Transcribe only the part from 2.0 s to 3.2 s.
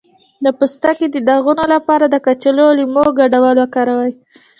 د کچالو او لیمو